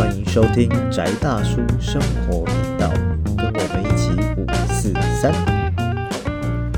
[0.00, 2.88] 欢迎收听宅大叔生活频道，
[3.36, 5.30] 跟我们一起五四三。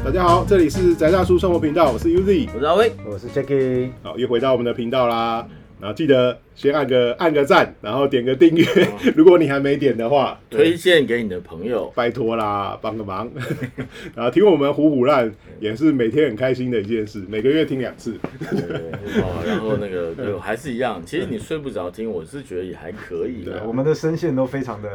[0.04, 2.48] 大家好，这里是宅大叔生活频道，我是 UZ。
[2.52, 5.46] 我是阿威，我是 Jacky，好，又回到我们的频道啦。
[5.82, 8.64] 然后记得先按个按个赞，然后点个订阅。
[9.16, 11.92] 如果你还没点的话，推荐给你的朋友。
[11.96, 13.28] 拜托啦，帮个忙。
[14.14, 15.28] 然后听我们虎虎烂
[15.58, 18.14] 也是每天很开心的一件事，每个月听两次。
[18.48, 18.76] 对，
[19.20, 24.88] 哦， 然后那个就还是一样，其实你睡不着听，我是觉得也还可以的，我们的声线都非常的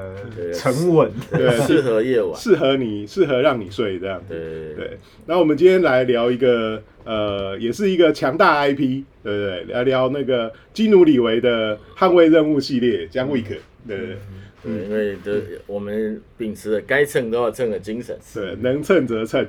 [0.53, 1.11] 沉稳。
[1.31, 2.33] 对适合夜晚。
[2.39, 4.21] 适合你，适合让你睡这样。
[4.29, 9.63] 对对对，对，那我们今天来聊一个，呃，也是一个强大 IP，对不对？
[9.63, 13.45] 聊聊那个基努里维的捍卫任务系列，江 week，
[13.87, 14.17] 对对
[14.63, 18.17] 对，因为的我们秉持了该蹭都要蹭的精神。
[18.21, 19.47] 是，能蹭则蹭。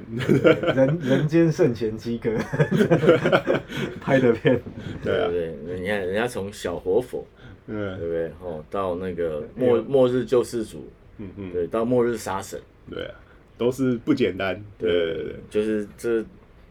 [0.77, 2.30] 人人间圣贤鸡哥
[4.01, 4.61] 拍的片，
[5.02, 5.80] 对啊对不，对？
[5.80, 7.27] 你看人家从小活佛，
[7.66, 8.27] 对嗯不对？
[8.41, 10.88] 哦，到那个末末日救世主，
[11.19, 13.15] 嗯嗯，对，到末日杀神，对啊，
[13.57, 14.63] 都是不简单。
[14.79, 16.25] 对对对对，就是这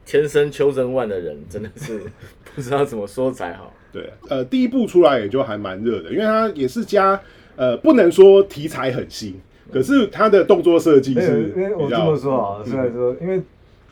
[0.08, 2.02] 天生秋生万的人，真的是
[2.56, 3.74] 不知道怎么说才好。
[3.92, 7.20] 对，呃，第一部出来也就还蛮热的，因为它也是加，
[7.58, 9.36] 呃，不能说题材很新，
[9.70, 13.42] 可是它的动作设计是因为我这比较么说啊，虽然说，因为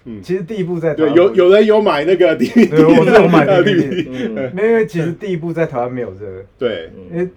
[0.05, 0.21] 嗯。
[0.23, 1.49] 其实第一部在台有有。
[1.49, 6.43] 人有买那个 DVD，对我是有买呃 DVD 嗯，没有因为其实第一部在台湾没有这个。
[6.57, 7.29] 对，因为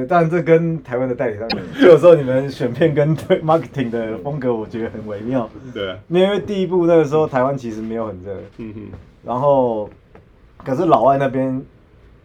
[0.00, 1.48] 呃，当然这跟台湾的代理商，
[1.80, 5.48] 就有时候你们选片跟对 marketing 的风格，我觉得很微妙。
[5.74, 5.90] 对。
[5.90, 8.80] 啊，因为第一部那个时候台湾其实没有很热，嗯哼，
[9.24, 9.90] 然后
[10.64, 11.60] 可是老外那边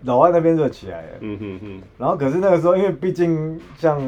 [0.04, 4.00] 老外那边热起来了，嗯哼哼，然后可是那个时候，因为毕竟像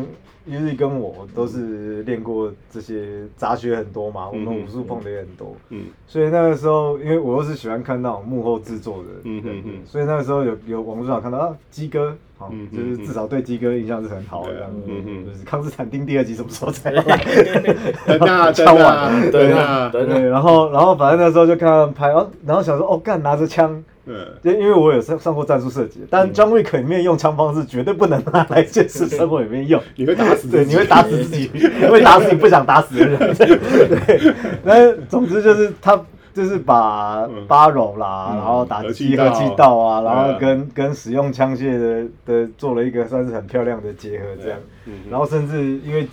[0.47, 5.85] 于日跟我都是练过这些杂学很多嘛，我们嗯武术碰的也很多，嗯。
[6.07, 17.01] 所以那个时候，因为我又是喜欢看那种幕后制作的，嗯嗯嗯所以那个时候有有网络上看到啊，鸡哥，好、就是至少对鸡哥印象是很好的嗯嗯就是康斯坦丁第二集什么时候才来？
[18.05, 23.83] 等啊等敲啊碗等啊，等对，然后然后反正那时候就看他们拍，哦，然后想说，哦，干拿着枪。
[24.05, 29.81] 对，就因为我有上上过战术设计，但 John Wick 里面用枪方式绝对不能拿来现实生活里面用。
[29.97, 33.19] 你会打死对，自己你会打死自己，你会打死你不想打死的人。
[33.35, 34.33] 对，
[34.63, 36.01] 那总之就是他
[36.37, 37.47] 就是把嗯。
[37.47, 39.29] 八柔啦，嗯然后打和气道。
[39.29, 44.59] 击和气道啊，然后跟跟使用枪械的的做了一个算是很漂亮的结合这样。
[44.85, 46.07] 嗯然后甚至因为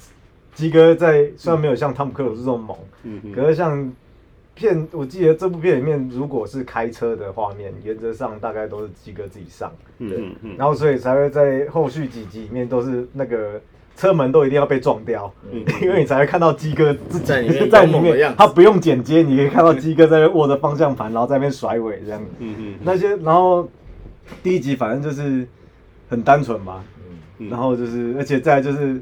[0.54, 3.92] 鸡哥在虽然没有像汤姆克鲁斯这么猛，嗯可是像
[4.54, 9.72] 片，我记得这部片里面如果是开车的画面，原则上大概都是鸡哥自己上。
[9.98, 13.60] 嗯哼哼，然后所以才会在后续几集里面都是那个
[13.96, 15.64] 车门都一定要被撞掉，嗯。
[15.80, 22.22] 因为你才会看到鸡哥自己在里面 在他不用剪接，你可以看到鸡哥在那握着方向盘，然后在那边甩尾这样。
[22.38, 22.54] 嗯。
[22.56, 23.68] 哼，那些然后
[24.42, 25.46] 第一集反正就是
[26.08, 26.84] 很单纯嘛，
[27.38, 27.48] 嗯。
[27.48, 29.00] 然后就是而且再就是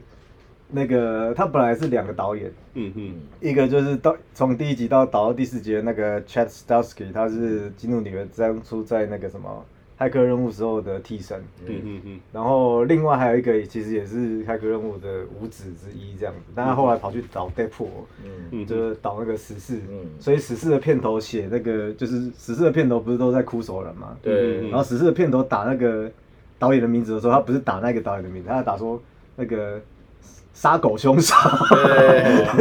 [0.74, 9.64] 那个他本来是两个导演，嗯哼，一个就是到从第一集到导到第四集的那个 Chad Stahelski，他是基努里面当初在那个什么
[10.02, 17.86] 骇客任务时候的替身，嗯嗯嗯，然后另外还有一个其实也是骇客任务的五子之一这样子，但他后来跑去导 Deadpool，、
[18.24, 18.30] 嗯。
[18.50, 20.04] 嗯就是导那个十四，嗯。
[20.18, 24.16] 所以十四的片头写那个就是十四的片头不是都在哭手人嘛？
[24.20, 24.62] 对。
[24.62, 26.10] 嗯然后十四的片头打那个
[26.58, 29.00] 导演的名字的时候，他不是打那个导演的名字，他是打说
[29.36, 29.80] 那个
[30.52, 31.34] 杀狗凶手，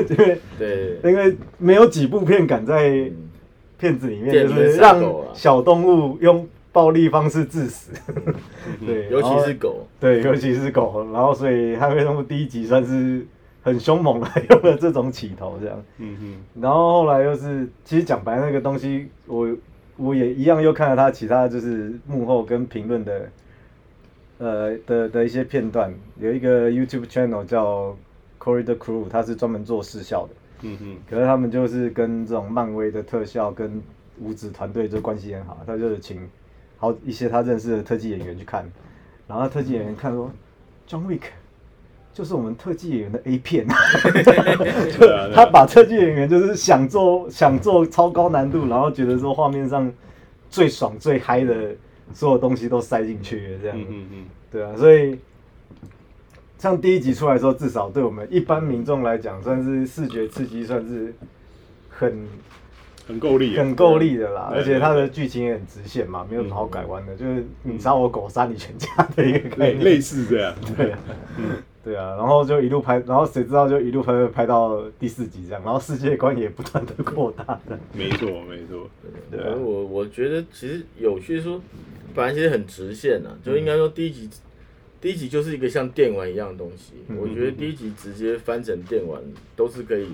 [0.07, 0.16] 对。
[0.16, 1.12] 因为对。
[1.12, 3.30] 因为没有几部片敢在嗯。
[3.81, 5.03] 片子里面就是让
[5.34, 7.92] 小动物用暴力方式致死，
[8.86, 13.26] 对，尤其是狗，对，尤其是狗，然后所以《捍卫任务》第一集算是
[13.62, 19.56] 很凶猛的用了这种起头这样，嗯哼，然后后来又是其实讲白那个东西，我
[19.98, 23.30] 我也一样又看了他其他就是幕后跟评论的。
[24.44, 27.96] 呃的的一些片段，有一个 YouTube channel 叫
[28.40, 30.34] Corey the Crew，他是专门做视效的。
[30.64, 33.80] 嗯哼，可是他们就是跟这种漫威的特效跟
[34.20, 36.28] 五指团队就关系很好，他就是请
[36.81, 38.68] 好一些他认识的特技演员去看，
[39.28, 40.31] 然后特技演员看说
[40.89, 41.22] ，John Wick
[42.12, 43.68] 就是我们特技演员的 A 片
[45.36, 49.94] 他把特技演员就是想做想做超高难度，然后觉得说画面上
[50.50, 51.75] 最爽最嗨的
[52.13, 55.19] 所有东西都塞进去了这样嗯，嗯嗯，对啊，所以
[56.57, 61.13] 像第一集出来的时候，至少对我们一般民众来讲，算是视觉刺激，算是
[61.89, 62.28] 很
[63.12, 64.50] 很够力啊，很够力的啦。
[64.54, 69.80] 而且它的剧情也很直线嘛，没有什么好改弯的，就是你杀我狗，杀你全家的一个概念。
[69.80, 71.00] 类类似这样，对啊，
[71.84, 77.78] 对啊，然后就一路拍，然后谁知道就一路拍拍拍到第四集这样，然后世界观也不断的扩大的。
[77.94, 78.90] 没错没错，
[79.30, 79.48] 对啊。
[79.48, 81.62] 而我我觉得其实有趣说，
[82.16, 84.30] 本来其实很直线啊，就应该说第一集
[85.02, 89.19] 第一集就是一个像电玩一样的东西，嗯我觉得第一集直接翻成电玩
[89.56, 90.07] 都是可以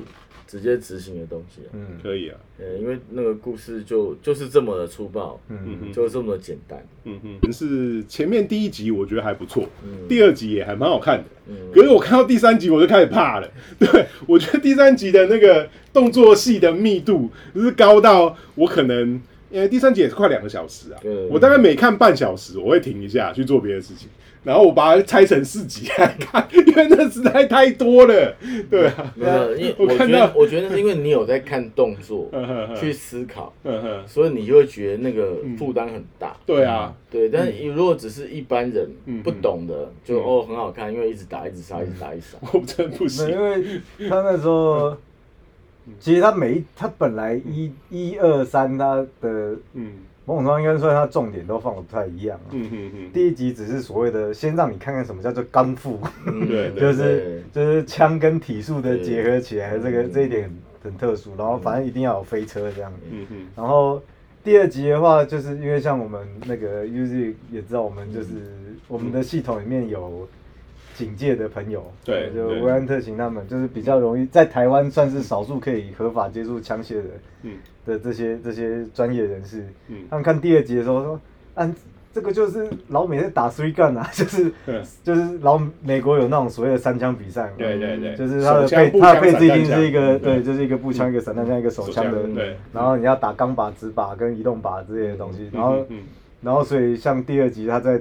[0.48, 1.70] 直接执行的东西啊。
[1.74, 2.00] 嗯。
[2.02, 6.84] 可以啊，呃，因为那个故事就就是这么的粗暴，嗯就这么的简单。
[7.04, 10.08] 嗯哼，是前面第一集我觉得还不错，嗯。
[10.08, 11.26] 第二集也还蛮好看的。
[11.48, 11.56] 嗯。
[11.74, 24.10] 可是我看到第三集我就开始怕了， 对我觉得第三集的那个动作戏的密度就是高到我可能，因为第三集也是快两个小时啊对，我大概每看半小时我会停一下去做别的事情，
[24.48, 28.34] 然后我把它拆成四集来看， 因为那实在太多了，
[28.70, 32.32] 对啊，没有，因为我觉我看到得，我觉得 那是因为你有在看动作
[32.80, 33.54] 去思考，
[34.06, 36.34] 所以你就会觉得那个负担很大。
[36.46, 42.38] 对啊，对，但是你如果只是一般人嗯不懂的，就嗯哦很好看，因为一直打一直杀一直打一直杀。
[42.54, 44.96] 我真不行，因为他那时候，
[46.00, 49.92] 其实他每一他本来一一二三他的嗯
[50.28, 52.52] 某种程度上应该算他重点都放的不太一样啊。
[52.52, 60.12] 嗯哼哼，第一集只是所谓的先让你看看什么叫做刚腹，嗯 对对就是就是枪跟体术的结合起来，这个嗯。
[60.14, 61.32] 这一点很很特殊。
[61.38, 62.92] 然后反正一定要有飞车这样。
[63.10, 64.02] 嗯哼，然后
[64.44, 68.28] 第二集的话，就是因为像我们那个 Uzi 也知道，我们就是
[68.90, 70.28] 我们的系统里面有
[70.94, 72.36] 警戒的朋友，对对。
[72.36, 77.04] 就维安特勤他们，就是比较容易在台湾算是少数可以合法接触枪械的
[77.44, 77.54] 嗯
[77.88, 79.66] 的这些这些专业人士。
[79.88, 79.95] 嗯。
[80.10, 81.22] 他们看第二集的时候说，
[81.56, 81.75] 啊，
[82.13, 92.57] 这个就是老美在打 three gun 啊， 就是嗯就是老美国有那种所谓的三枪比赛嘛，对对对就是他的配他的配置一定是一个枪对，就是一个步枪一个散弹枪一个手枪的对。
[92.74, 96.01] 然后你要打钢靶、直靶跟移动靶之类的东西，然后嗯。
[96.40, 98.00] 然后所以像第二集他在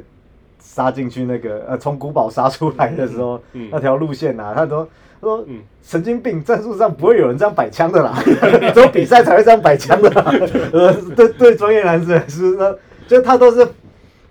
[0.60, 4.90] 杀进去那个呃从古堡杀出来的时候，嗯那条路线啊，他说他
[5.26, 5.60] 说嗯。
[5.82, 8.12] 神经病，战术上不会有人这样摆枪的啦，
[8.74, 10.24] 只有比赛才会这样摆枪的啦。
[10.72, 12.74] 呃，对对，专业男士来说，那
[13.06, 13.66] 就他都是。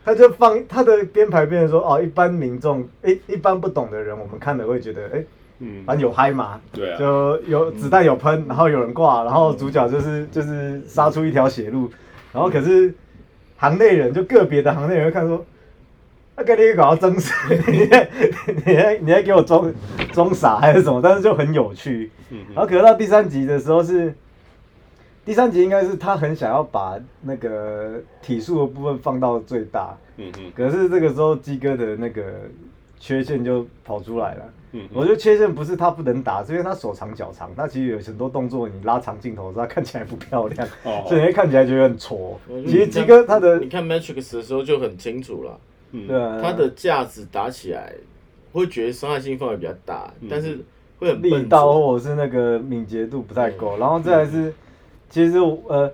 [0.04, 5.24] 他就放他的编排变成说哦，一般民众一一般不懂的人，我们看了会觉得哎，
[5.60, 5.84] 嗯。
[5.84, 7.00] 反正有嗨嘛，对啊。
[7.00, 11.90] 就有子弹有喷，然后有人挂，然后主角就是就是杀出一条血路，
[12.32, 12.94] 然后可是
[13.58, 15.44] 行内人就个别的行内人会看说，
[16.38, 17.34] 那给你搞到真死，
[18.66, 19.74] 你还你还给我装
[20.12, 21.00] 装傻还是什么？
[21.02, 22.12] 但是就很有趣。
[22.30, 24.14] 嗯然后可是到第三集的时候是，
[25.24, 32.24] 第三集应该是他很想要把那个体术的部分放到最大，嗯嗯可是这个时候鸡哥的那个
[33.00, 34.44] 缺陷就跑出来了。
[34.74, 42.66] 嗯我觉得缺陷不是他不能打，是因为他手长脚长，他其实有很多动作你拉长镜头的时候，他看起来不漂亮，哦所以你看起来觉得很挫嗯。
[42.66, 45.58] 其实鸡哥他的你看 Matrix 的时候就很清楚了，
[45.96, 46.08] 嗯。
[46.08, 46.40] 对啊。
[46.42, 47.94] 它的架子打起来
[48.52, 50.28] 会觉得伤害性范围比较大，嗯。
[50.30, 50.60] 但是
[51.00, 51.74] 会很力道。
[51.74, 54.54] 或者是那个敏捷度不太够，然后再来是，
[55.10, 55.92] 其实我呃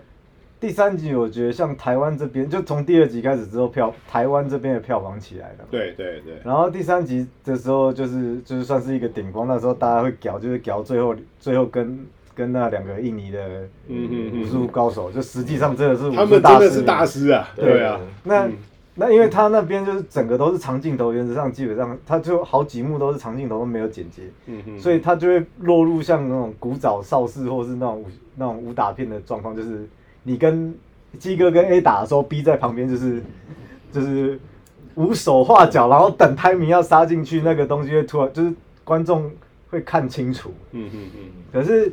[0.60, 5.66] 第三集我觉得像台湾这边，就从第二集开始之后票台湾这边的票房起来了嘛。
[5.72, 12.06] 对对对，然后第三集的时候，就是就是算是一个顶峰，那时候大家会屌，就是屌最后最后跟
[12.36, 18.54] 跟那两个印尼的武术高手，就实际上真的是武他们真的是大师啊，对啊，那、嗯
[19.02, 28.06] 那因为他那边就是整个都是长镜头，原则上基本上他就好几幕都是长镜头都没有剪接，嗯哼，所以他就会落入像那种古早邵氏或是那种武
[28.36, 29.90] 那种武打片的状况，就是
[30.22, 30.72] 你跟
[31.18, 33.24] 鸡哥跟 A 打的时候，B 在旁边就是
[33.92, 34.40] 就是
[34.94, 38.54] 无手画脚，然后等 timing 要杀进去，那个东西会突然就是
[38.84, 39.32] 观众
[39.72, 40.54] 会看清楚。
[40.74, 41.92] 嗯嗯嗯可是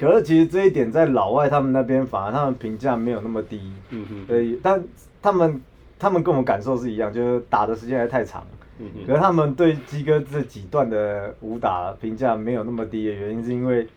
[0.00, 4.82] 可是其实这一点在老外他们那边反而他们评价没有那么低，嗯嗯对，但
[5.20, 5.60] 他们
[5.98, 8.44] 他们跟我们感受是一样，就是打的时间还太长。
[8.78, 13.88] 嗯可是他们对鸡哥这几段的武打评价没有那么低的原因，是因为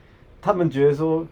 [0.41, 1.27] 他们觉得说，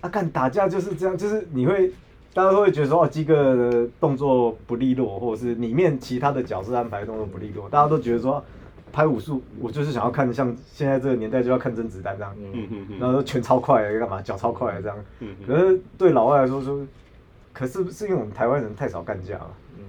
[0.00, 1.92] 啊，看打架就是这样，就是你会
[2.32, 8.42] 大家会觉得说，哦，鸡哥的动作不利落，或者是里面其他的角色安排的动作不利落，大家都觉得说，
[8.90, 14.96] 拍武术我就是想要看像现在这个年代就要看甄子丹这样，嗯嗯嗯，然后说拳超快的干嘛，脚超快的这样。
[15.20, 16.80] 嗯可是对老外来说说，
[17.52, 19.50] 可是是因为我们台湾人太少干架了。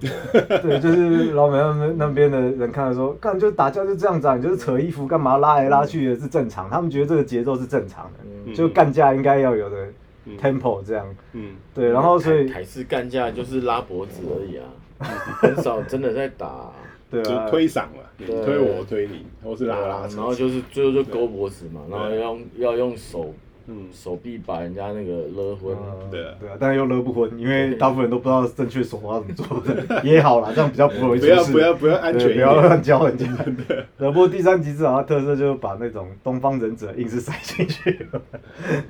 [0.62, 8.54] 对，就是老美他们那边的人看到说，干就打架就这样子啊，你就是扯衣服干嘛拉来拉去的是正常，他们觉得这个节奏是正常的，嗯。
[8.54, 9.86] 就干架应该要有的
[10.26, 10.36] 嗯。
[10.36, 11.06] tempo 这样。
[11.32, 11.54] 嗯。
[11.72, 14.66] 对，然后所以台式干架就是拉脖子而已啊，
[15.40, 16.70] 很少真的在打
[17.10, 23.32] 对啊，推搡了，推我推你，或是拉拉扯，然后就是最后就勾脖子嘛，然后要用要用手
[23.66, 25.74] 嗯手臂把人家那个勒昏。
[25.74, 31.32] 嗯对啊对啊，但是又勒不昏，因为大部分人都不知道正确手法怎么做的， 也好啦，这样比较不容易出事。
[31.32, 33.26] 不要不要不要安全不要，乱教人家。
[33.66, 38.06] 对，不过第三集至少它特色就是把那种东方忍者硬是塞进去。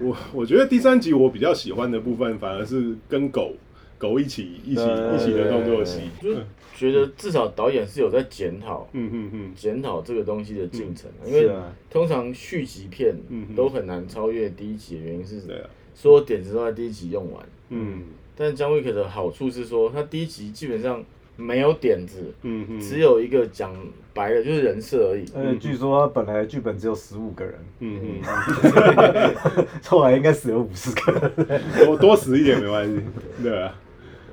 [0.00, 3.52] 我我觉得第三集我比较喜欢的部分反而是跟狗
[3.98, 11.48] 狗一起一起一起的动作戏，就是觉得至少导演是有在检讨嗯嗯嗯检讨这个东西的进程，因为
[11.88, 17.46] 通常续集片嗯嗯都很难超越第一集的原因是对啊，所有点子都在第一集用完。
[17.70, 18.02] 嗯。
[18.36, 21.00] 但是姜维克的好处是说，他第一集基本上
[21.36, 23.72] 没有点子，嗯嗯，只有一个讲
[24.12, 25.24] 白了就是人设而已。
[25.36, 29.34] 而且据说他本来剧本只有十五个人，嗯嗯，
[29.86, 31.62] 后来应该死了五十个人。
[31.86, 33.00] 多多死一点没关系，
[33.40, 33.72] 对啊，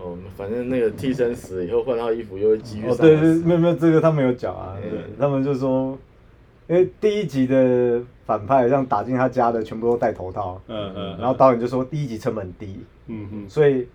[0.03, 4.75] 哦，反正那个替身死了以后换套衣服又会继续哦，对对，没有没有，这个他没有讲啊，
[5.20, 5.98] 他们就说，
[6.67, 13.88] 因为第一集的反派让打进他家的全部都戴头套，嗯嗯，然后导演就说第一集成本低，嗯嗯，所以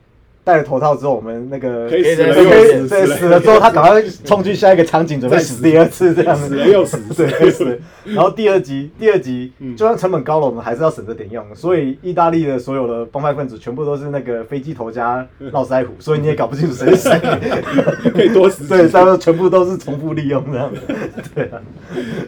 [0.47, 7.81] 戴了头套之后，我们那个可以死了又死，对死了之后，他赶快冲去下一个场景，准备死第二次这样子，死了又死对，死死。
[8.05, 11.45] 然后第二集，第二集嗯就算成本高了，我们还是要省着点用。
[11.53, 17.19] 所以意大利的所有的帮派分子全部都是那个飞机头加络腮胡， 所以你也搞不清楚谁是谁。
[18.15, 20.81] 可以多死 对，他们全部都是重复利用这样子。
[21.35, 21.61] 对啊，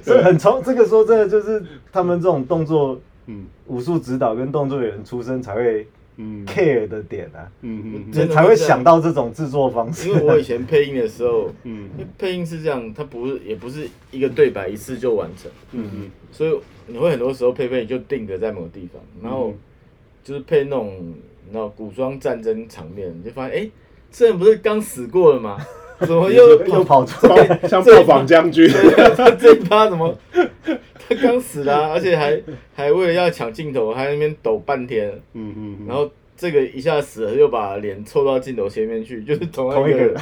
[0.02, 5.86] 所以很重这个说真的，就是他们这种动作嗯武术指导跟动作演员出身才会
[6.18, 6.44] 嗯。
[6.46, 10.08] care 的点啊，嗯嗯真的才会想到这种制作方式。
[10.10, 11.88] 因为我以前配音的时候， 嗯。
[11.96, 16.10] 因为配音是这样，它不是也不是一个对白一次就完成，嗯嗯。
[16.30, 19.54] 所以你会很多时候配配你就定格在某个地方，然后
[20.22, 21.14] 就是配那种
[21.46, 23.70] 你知道古装战争场面，你就发现哎、诶
[24.10, 25.58] 这人不是刚死过了吗？
[26.00, 28.68] 怎么又又跑出来，像破防将军，
[29.16, 30.16] 他这一趴怎么
[31.08, 32.40] 他刚死了啊、而且还
[32.74, 40.14] 还为了要抢镜头，还在那边抖半天，嗯嗯，然后这个一下死了，又把脸凑到镜头前面去，就是同一个人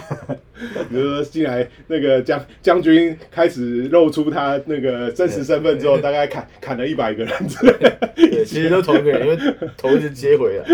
[0.88, 9.38] 如 说进来那个将将军开始露出他那个真实身份之后，大概砍砍了一百个人之类其实都同一个人，因为
[9.76, 10.64] 头一直接回来。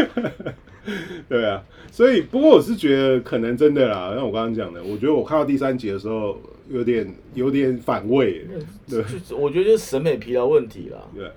[1.28, 6.38] 对啊，所以不过我是觉得可能真的啦，像我刚刚讲的，我觉得我看到第三集的时候
[6.70, 8.46] 有点有点反胃，
[8.88, 9.02] 对。
[9.28, 10.98] 就我觉得就是审美疲劳问题啦。
[11.14, 11.32] 对啊，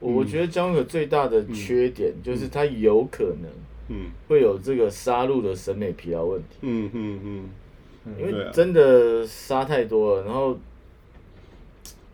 [0.00, 3.50] 我我觉得姜文最大的缺点就是他有可能
[3.88, 4.06] 嗯。
[4.28, 10.58] 会有这个杀戮的审美疲劳问题，嗯嗯嗯，因为真的杀太多了，然后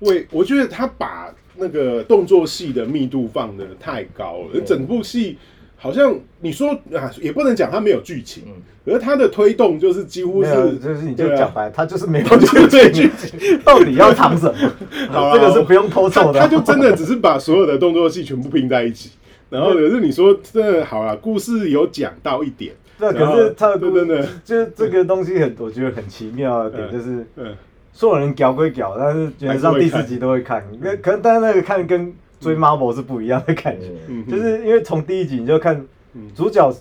[0.01, 5.37] 为我觉得他把那个动作戏的密度放的太高了，整部戏
[5.77, 8.53] 好像你说啊，也不能讲它没有剧情，嗯。
[8.85, 14.73] 可是它的推动就是几乎没有，是，就是你就对啊讲白，他就是没有 对对剧情，到底要藏什么？
[15.11, 16.39] 好啦这个是不用偷他凑的。
[16.39, 19.11] 他就真的只是把所有的动作戏全部拼在一起，
[19.51, 27.55] 然后可是你说真的好了，故事有讲到一点，对，然后可是他的故对真的就是这个东西很，我觉得很奇妙的点嗯就是，嗯
[27.93, 33.87] 所有人屌归屌，但是原则上第四集都会看，那可能但是那个看跟追 Marvel 是不一样的感觉，
[34.31, 35.77] 就是因为从第一集你就看
[36.15, 36.31] 嗯。
[36.35, 36.75] 主角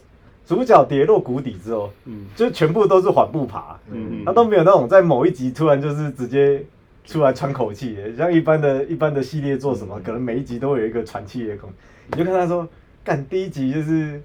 [0.46, 2.26] 主角跌落谷底之后，嗯。
[2.36, 6.64] 就全部都是缓步爬，嗯他都没有那种在某一集突然就是直接
[7.06, 11.70] 出来喘口气的，像一般的一般的系列做什么，可能每一集都会有一个喘气的空，
[12.12, 12.68] 你就看他说，
[13.04, 14.22] 干第一集就是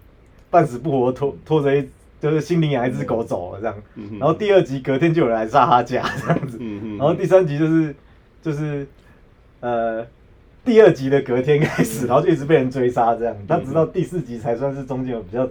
[0.50, 1.86] 半死不活拖拖着一
[2.20, 6.58] 就是心灵养一只狗走了这样，嗯然后第二集隔天就有人来杀他家这样子，
[6.98, 7.94] 然后第三集就是
[8.42, 8.86] 就是
[9.60, 10.06] 呃
[10.64, 15.48] 第二集的隔天开始，然后就一直被人追杀这样，他直到第四集才算是中间有比较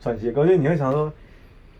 [0.00, 1.12] 喘息的空间，你会想说，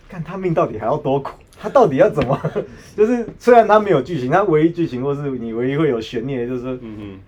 [0.08, 2.38] 看他命到底还要多苦，他到底要怎么？
[2.96, 7.20] 就是虽然他没有剧情，他唯一剧情或是你唯一会有悬念，就是说，嗯嗯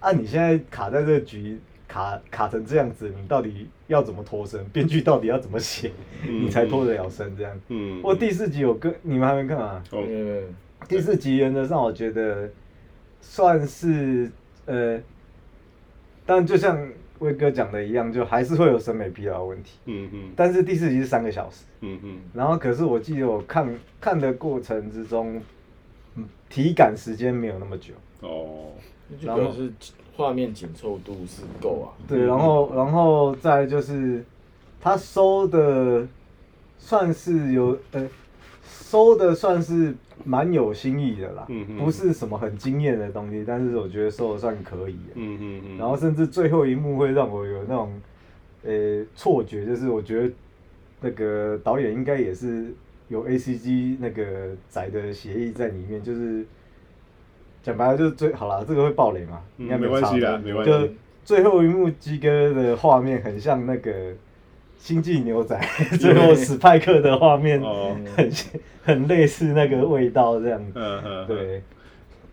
[0.00, 1.58] 啊，你现在卡在这个局。
[1.88, 4.62] 卡卡成这样子，你到底要怎么脱身？
[4.70, 5.92] 编剧到底要怎么写，
[6.26, 7.34] 嗯你才脱得了身？
[7.36, 7.52] 这样。
[7.68, 9.80] 嗯，我第四集有跟你们还没看啊？
[9.92, 10.42] 哦嗯
[10.88, 12.50] 第四集原则上我觉得
[13.20, 14.28] 算是
[14.66, 15.00] 呃，
[16.24, 16.78] 但就像
[17.20, 19.78] 威哥讲的一样，就还是会有审美疲劳问题。
[19.86, 25.40] 嗯嗯但是第四集是三个小时，嗯嗯然后可是我记得我看看的过程之中，
[26.16, 27.94] 嗯，体感时间没有那么久。
[28.20, 28.72] 哦，
[29.20, 29.72] 然后是
[30.16, 31.86] 画面紧凑度是够啊。
[32.08, 34.24] 对，然后然后再就是
[34.80, 36.06] 他收的
[36.78, 38.08] 算是有呃
[38.64, 39.94] 收的算是
[40.24, 41.46] 蛮有新意的啦，
[41.78, 45.12] 不是什么很惊艳的东西，但是我觉得说的算可以的。
[45.14, 47.92] 嗯嗯嗯，然后甚至最后一幕会让我有那种
[48.64, 50.34] 呃错觉，就是我觉得
[51.00, 52.72] 那个导演应该也是
[53.08, 56.44] 有 A C G 那个仔的协议在里面，就是
[57.62, 60.88] 讲白了就是最好了，这个会爆雷嘛，嗯应该没关系差啦没关系就
[61.24, 64.12] 最后一幕鸡哥的画面很像那个。
[64.86, 65.60] 星际牛仔
[65.98, 67.96] 最后史派克的画面哦。
[68.16, 68.30] 很
[68.84, 71.62] 很类似那个味道这样，嗯嗯，对，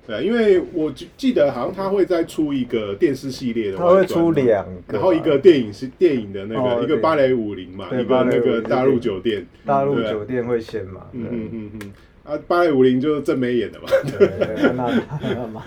[0.05, 11.93] 对啊，因为我记记得好像他会再出一个电视系列的他会出两个，然后一个电影是电影的那个、哦一个芭蕾舞林嘛，对一个那个大陆酒店，大陆酒店会先嘛，嗯嗯嗯嗯，
[12.23, 14.27] 啊，芭蕾舞林就是郑梅演的嘛，对，
[14.63, 15.63] 安娜安娜嘛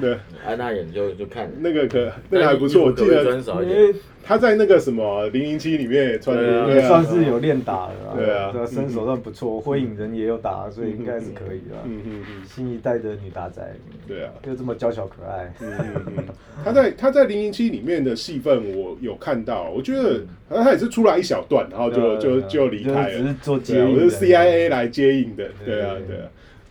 [0.00, 0.16] 对。
[0.46, 6.36] 安娜演就就看，那个可那个还不错，我记得因为点，他在那个什么零零七里面也穿
[6.68, 8.52] 也算是有练打了啦，对啊。
[8.52, 11.76] 对身手算不错，火影人也有打，所以应该是可以的。
[11.84, 13.62] 嗯嗯嗯，新一代的女打仔，
[14.06, 14.32] 对啊。
[14.46, 16.24] 又这么娇小可爱，嗯嗯嗯，
[16.64, 23.10] 他在他在零零七里面的戏份我有看到，我觉得好像他也是出来一小段，然后就就就离开了。
[23.10, 23.36] 是只是了。
[23.42, 25.74] 做接应，我是 CIA 来接应的，对。
[25.74, 26.28] 对啊对对啊。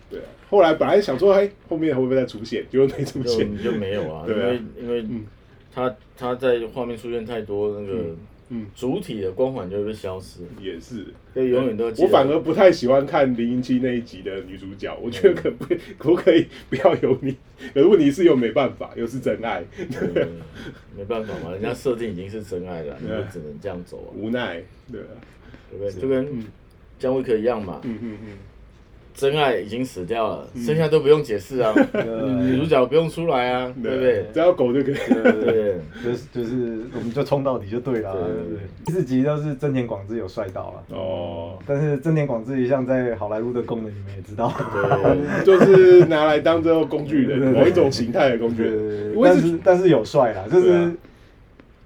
[0.09, 0.23] 对啊。
[0.49, 3.57] 后来本来想说，哎，后面会不会再出现，结果没出就现。
[3.63, 4.47] 就没有啊，因对啊。
[4.47, 5.05] 为因为
[5.71, 8.15] 嗯他他在画面出现太多那个
[8.49, 11.05] 嗯，主体的光环就会被消失，也是。
[11.33, 12.07] 所以永远都记得。
[12.07, 17.31] 我反而不太喜欢看零零七那一集的女主角，我觉得可不可不可以不要有你？
[17.73, 20.41] 可是问题是又没办法，又是真爱，嗯
[20.97, 24.61] 没办法嘛， 人家设定已经是真爱了，你就只能这样走啊，无奈，
[24.91, 25.15] 对啊，
[25.69, 26.01] 对不对？
[26.01, 26.45] 就跟
[26.99, 28.37] 姜维克一样嘛，嗯嗯嗯，
[29.13, 31.73] 真爱已经死掉了，剩下都不用解释啊，
[32.41, 33.91] 女主角不用出来啊，对。
[33.95, 34.25] 不对？
[34.33, 34.93] 只要狗就可以。
[34.93, 35.21] 对。
[35.23, 38.59] 对对，就是就是我们就冲到底就对了，对对不对？
[38.85, 49.13] 第四集都是真田广志有帅到了，哦，但是真田广志一向在好莱坞的功能你们也知道，对 就是拿来当这个工具人，某一种形态的工具人。
[49.23, 50.91] 但是但是有帅啦，就是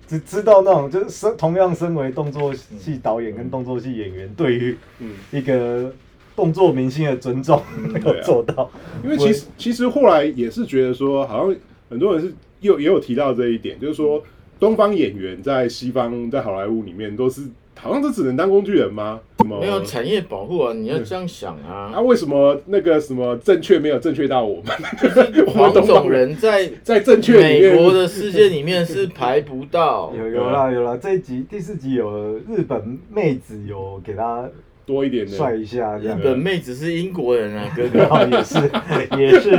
[0.07, 5.91] 只知道那种就是身同样身为动作戏导演跟动作戏演员，对于嗯，一个
[6.35, 7.61] 动作明星的尊重
[7.93, 8.69] 没有做到，
[9.03, 11.55] 因为其实其实后来也是觉得说，好像
[11.89, 14.21] 很多人是又也有提到这一点，就是说
[14.59, 17.41] 东方演员在西方在好莱坞里面都是
[17.77, 19.19] 好像都只能当工具人吗？
[19.37, 21.91] 什么没有产业保护啊，你要这样想啊？
[21.93, 22.01] 啊。
[22.01, 24.73] 为什么那个什么正确没有正确到我们？
[25.45, 34.49] 我黄种人在在正确美国的世界里面是排不到，有有啦有啦，这一集第四集有日本妹子有给他
[34.85, 35.31] 多一点的。
[35.31, 36.19] 帅一下这样。
[36.19, 36.23] 日。
[36.23, 38.59] 本妹子是英国人啊， 哥哥，然后也是
[39.17, 39.51] 也是，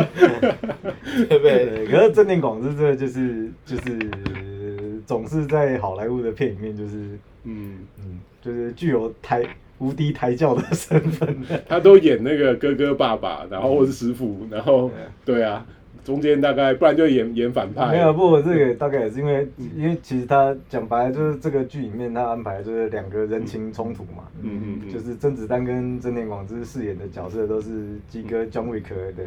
[1.29, 1.67] 对不对？
[1.67, 9.45] 对，可是正田广之这个就是就是总是在好莱坞的片里面就是嗯，嗯就是具有抬
[9.79, 14.91] 无敌抬轿的身份的，他都演那个哥哥爸爸，然后或是师傅，然后
[15.25, 15.67] 对啊，
[16.07, 17.91] 中间大概不然就演演反派。
[17.91, 29.25] 没有，不过这个大概也是因为因为其实他讲白了就是这个剧里面他安排就是两个人情冲突嘛，嗯嗯嗯，就是甄子丹跟真田广之饰演的角色都是鸡哥 John Wick 的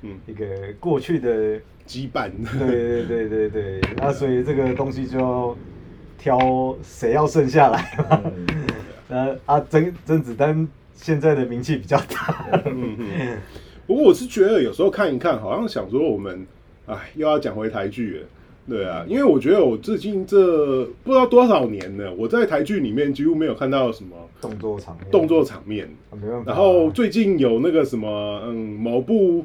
[0.00, 0.46] 嗯一个
[0.80, 2.30] 过去的羁绊。
[2.58, 5.56] 对对对对对，那 所以这个东西就要
[6.16, 8.22] 挑谁要剩下来嘛。
[8.24, 8.66] 嗯
[9.06, 13.38] 那啊，甄甄子丹现在的名气比较大，嗯嗯。
[13.92, 16.46] 不过我是觉得有时候看一看，好像想说我们，
[16.86, 18.26] 哎，又要讲回台剧了。
[18.66, 25.86] 对啊，因为我觉得我最近这不知道多少年了，我在台剧里面几乎没有看到什么动作场面，动作场面。
[26.10, 26.44] 啊没办法啊。
[26.46, 29.44] 然后最近有那个什么，嗯，某部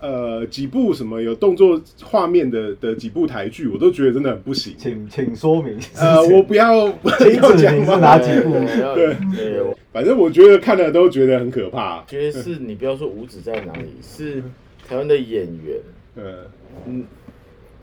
[0.00, 4.74] 呃几部什么有动作画面的的几部台剧，我都觉得真的很不行。
[4.78, 5.78] 请请说明。
[5.96, 12.04] 呃，我 不要不请要讲是哪几部对要对对，反正我觉得看了都觉得很可怕。
[12.06, 14.42] 觉得是你不要说五指在哪里，是
[14.86, 15.76] 台湾的演员，
[16.16, 16.50] 呃，
[16.86, 17.04] 嗯，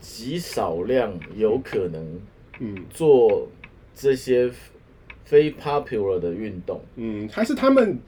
[0.00, 2.20] 极少量有可能
[2.60, 3.46] 嗯做
[3.94, 4.50] 这些
[5.24, 6.80] 非 popular 的运动。
[6.96, 7.98] 嗯，还是他们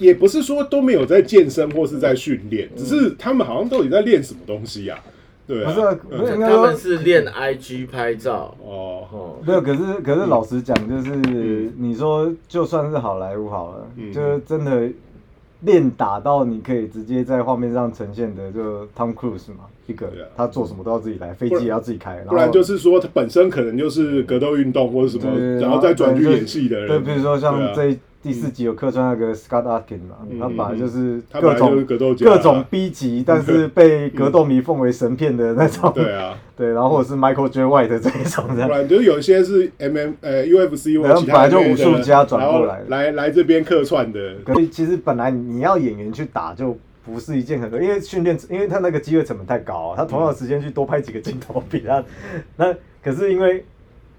[0.00, 4.98] 也不是说都没有在健身或是在训练，只是他们好像到底在练什么东西呀、
[5.46, 6.18] 对啊，不是啊嗯。
[6.18, 8.56] 不是应该他们是练 IG 拍照。
[8.64, 14.12] 哦，哦，没有，可是可是老实讲，就是你说就算是好莱坞好了，嗯。
[14.12, 14.88] 就是真的
[15.60, 20.28] 练打到你可以直接在画面上呈现的，就 Tom Cruise 嘛，一个对啊。
[20.34, 31.86] 他做什么都要自己来，飞机也要自己开，不然就是说他本身可能就是格斗运动或者什么，对，然后再转去演戏的人，对，比如说像这第四集有客串那个 Scott Adkins 嘛，嗯他本来就是各种
[32.18, 37.62] 各种 B 级，但是被格斗迷奉为神片的那种，对啊， 对，然后或者是 Michael J.
[37.62, 38.68] White 这一种这样。
[38.68, 38.74] 不。
[38.74, 52.04] 然就是有些是 M M 呃 U F C 或者其他然后本来就武术家转过来来来这边客串的，可是其实本来你要演员去打就不是一件很多，因为训练，因为他那个机会成本太高、啊，他同样的时间去多拍几个镜头比他，
[52.56, 53.64] 那可是因为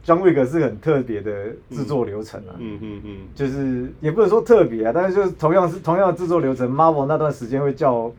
[0.06, 1.32] John Wick 是很特别的
[1.70, 8.12] 制作流程啊，嗯嗯嗯，就是也不能说特别啊，但是就是同样是同样的制作流程，Marvel 那段时间会叫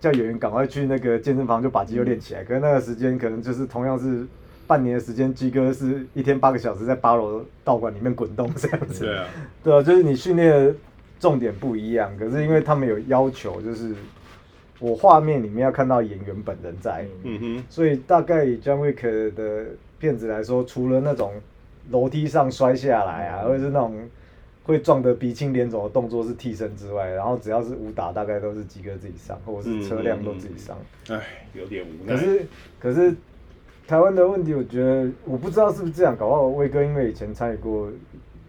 [0.00, 4.26] 叫演员赶快去那个健身房就把肌肉练起来，可是那个时间可能就是同样是。
[4.66, 9.04] 半年的时间，鸡哥是一天八个小时在八楼道馆里面滚动这样子。
[9.04, 9.26] 对啊，
[9.64, 10.72] 对啊，就是你训练的
[11.18, 13.92] 重点不一样，可是因为他们有要求，就是
[14.78, 19.64] 我画面里面要看到演员本人在，嗯哼，所以大概以 John Wick 的
[20.00, 21.34] 片子来说，除了那种
[21.90, 24.08] 楼梯上摔下来啊，或者是那种
[24.64, 30.76] 会撞得鼻青脸肿的动作是替身之外，然后只要是武打，大概都是几个自己上，或者是车辆都自己上。
[31.08, 31.20] 哎，
[31.54, 32.14] 有点无奈。
[32.14, 32.46] 可是
[32.78, 33.14] 可是
[33.86, 37.90] 台湾的问题，我觉得我不知道是不是这样，搞不好威哥因为以前参与过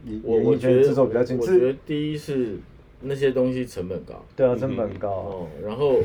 [0.06, 2.58] 演我演艺圈我觉得制作比较近，我觉得，第一是
[3.02, 4.24] 那些东西成本高。
[4.36, 6.00] 对啊，成本高，哦，然后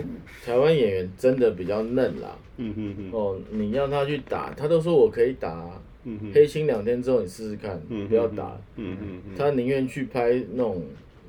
[0.44, 2.36] 台湾演员真的比较嫩啦。
[2.58, 10.82] 嗯哼哼，哦，你让他去打，他都说我可以打啊，嗯哼，黑青两天之后你试试看，嗯不要打，嗯哼哼，他宁愿去拍那种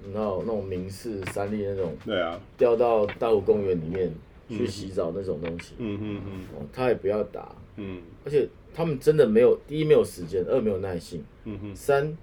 [0.05, 4.09] 你知道那种民事三立那种对啊，掉到大湖公园里面
[4.49, 8.01] 去洗澡那种东西，嗯哼哼，哦，他也不要打，嗯。
[8.23, 12.17] 而且他们真的没有第一没有时间，二没有耐性，嗯哼，三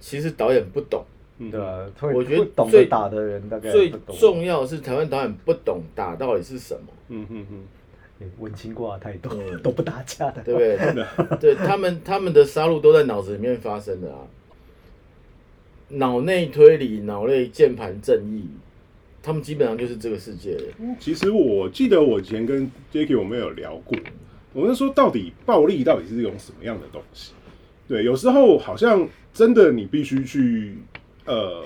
[0.00, 1.02] 其实导演不懂。
[1.42, 9.60] 嗯对啊，我觉得懂最得打的人大概最重要的是台湾导演不懂打到底是什么，嗯哼哼，欸文青挂太多，嗯。
[9.64, 11.36] 都不打架的，对不对？
[11.40, 14.18] 对他们他们的杀戮都在脑子里面发生的啊，
[15.88, 18.44] 脑内推理、脑内键盘正义，
[19.22, 20.64] 他们基本上就是这个世界的。
[20.98, 23.98] 其实我记得我以前跟 Jacky 我们有聊过，
[24.52, 27.32] 我们说到底暴力到底是一种什么样的东西？
[27.88, 30.76] 对，有时候好像真的你必须去
[31.30, 31.64] 呃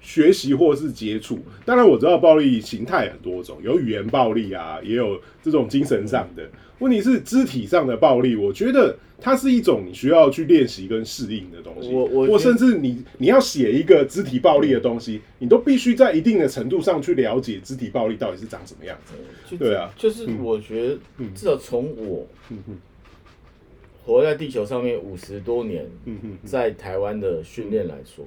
[0.00, 1.38] 学习或是接触。
[1.64, 6.48] 当然我知道暴力形态很多种，有语言暴力啊，也有这种精神上的。
[6.78, 11.88] 问题是肢体上的暴力，我觉得它是一种你需要去练习跟适应的东西。
[11.88, 19.56] 我我或甚至你你要写一个肢体暴力的东西，你都必须在一定的程度上去了解肢体暴力到底是长什么样子。
[19.56, 22.76] 对啊就是我觉得嗯至少从我嗯哼，
[24.08, 25.86] 活在地球上面五十多年，
[26.42, 28.24] 在台湾的训练来说，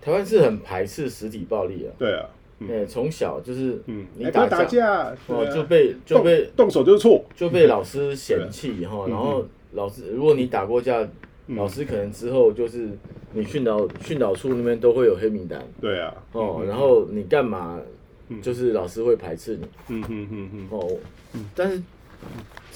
[0.00, 1.92] 台湾是很排斥实体暴力啊。
[1.98, 2.24] 对啊，
[2.60, 11.06] 嗯哎，从小就是嗯，你打打架，哦就被就被动动手就是错，就被老师嫌弃哈，嗯然后老师如果你打过架，
[11.48, 12.88] 嗯老师可能之后就是
[13.34, 17.78] 你训导训导处那边都会有黑名单对啊，哦，嗯然后你干嘛
[18.30, 20.96] 嗯就是老师会排斥你嗯哼哼哼，哦，
[21.54, 21.82] 但是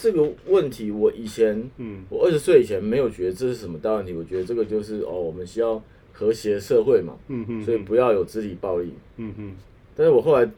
[0.01, 2.05] 这个问题我以前嗯。
[2.09, 5.83] 我二十岁以前没有觉得这是什么大问题，我觉得这个就是哦我们需要
[6.13, 9.53] 和谐社会嘛，嗯哼，所以不要有肢体暴力，嗯哼，
[9.97, 10.49] 但是我后来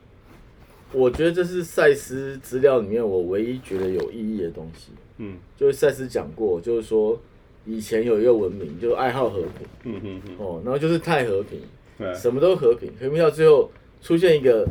[0.92, 4.92] 我觉得这是赛斯资料里面我唯一觉得有意义的东西。
[5.18, 5.37] 嗯。
[5.57, 7.20] 就是赛斯讲过，就是说
[7.64, 9.66] 以前有一个文明，就是爱好和平。
[9.85, 11.61] 嗯哼哼，哦，然后就是太和平，
[11.98, 13.70] 对，什么都和平，和平到最后
[14.03, 14.66] 出现一个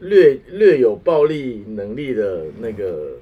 [0.00, 3.16] 略略有暴力能力的那个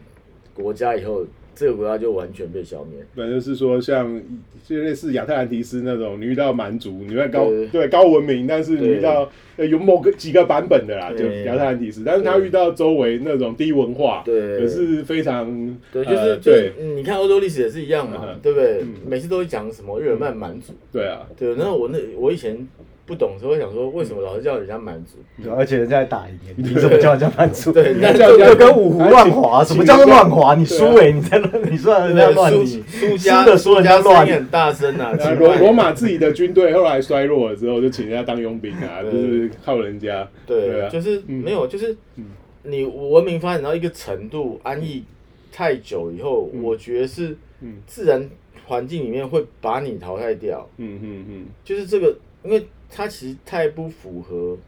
[0.60, 3.04] 国家以后，这个国家就完全被消灭。
[3.14, 4.20] 反正是说像
[4.64, 7.66] 就类似亚特兰蒂斯那种，你遇到蛮族，你会高对。
[7.68, 14.60] 对高文明，但是你遇到呃有某个几个版本的啦，就亚特兰蒂斯，但是他遇到周围那种低文化，对。
[14.60, 18.38] 可是非常对，就是、呃对你看欧洲历史也是一样嘛，嗯。
[18.42, 18.80] 对不对？
[18.82, 21.54] 嗯每次都会讲什么日耳曼蛮族，对啊，对。
[21.56, 22.66] 然后我那我以前
[23.10, 25.18] 不懂的时候，会想说为什么老是叫人家满族？
[25.42, 27.72] 对而且人家还打赢你， 你怎么叫人家满足？
[27.72, 30.54] 对，但叫人家就跟五胡乱华，什么叫做乱华？
[30.54, 35.30] 你输哎，你在乱，你说人家乱，输你输家输的说人家乱你，很大声啊，奇怪。
[35.30, 41.42] 呃罗罗马自己的军队后来衰弱了之后，就请人家当佣兵啊，就是靠人家，对，啊，就是嗯。
[41.42, 42.26] 没有，就是嗯。
[42.62, 45.02] 你文明发展到一个程度，安逸
[45.50, 46.62] 太久以后，嗯。
[46.62, 47.76] 我觉得是嗯。
[47.86, 48.28] 自然
[48.66, 50.68] 环境里面会把你淘汰掉。
[50.76, 51.46] 嗯嗯嗯。
[51.64, 54.58] 就是这个，因为它其实太不符合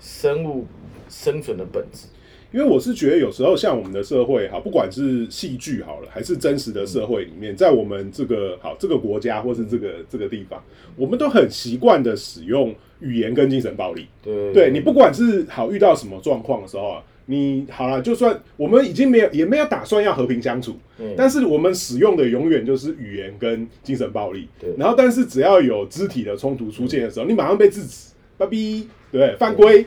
[0.00, 0.66] 生物
[1.08, 2.06] 生存的本质。
[2.52, 10.60] 因为我是觉得有时候像我们的社会哈，不管是戏剧好了，还是真实的社会里面，在我们这个好这个国家或是这个这个地方，
[10.96, 14.08] 我们都很习惯的使用语言跟精神暴力。
[14.20, 24.48] 对对你不管是好遇到什么状况的时候啊，你好了，就算我们已经没有也没有打算要和平相处，嗯但是我们使用的永远就是语言跟精神暴力。
[24.58, 29.86] 对然后但是只要有肢体的冲突出现的时候，你马上被制止，爸比，对，犯规，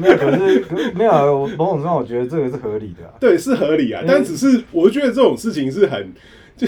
[0.00, 3.12] 没有，可是没有啊，我某种程度上我觉得这个是合理的啊。
[3.20, 4.00] 对，是合理啊。
[4.02, 6.10] 嗯但只是我觉得这种事情是很，
[6.56, 6.66] 就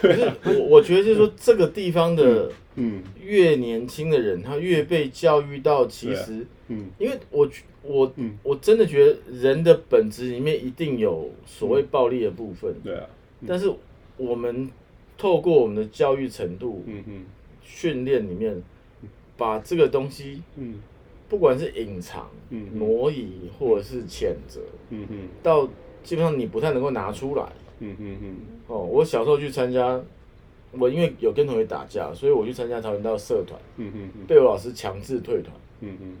[0.00, 6.86] 对啊，我我觉得就是说，这个地方的嗯越年轻的人，他越被教育到，其实，嗯。
[6.98, 7.48] 因为我
[7.82, 8.38] 我嗯。
[8.42, 13.06] 我真的觉得人的本质里面一定有所谓暴力的部分，对啊，
[13.46, 13.72] 但是
[14.16, 14.68] 我们
[15.16, 17.24] 透过我们的教育程度、嗯嗯
[17.62, 18.62] 训练里面，
[19.36, 20.80] 把这个东西嗯。
[21.26, 24.60] 不管是隐藏、嗯嗯挪移或者是谴责，
[24.90, 25.66] 嗯嗯到
[26.04, 27.42] 基本上你不太能够拿出来。
[27.90, 28.36] 嗯嗯嗯
[28.68, 30.00] 哦，我小时候去参加，
[30.72, 35.54] 我因为有跟同学打架，所以我去参加跆拳道社团，嗯嗯被我老师强制退团。
[35.80, 36.16] 嗯嗯